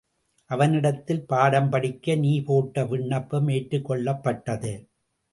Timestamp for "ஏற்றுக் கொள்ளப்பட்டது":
3.47-4.73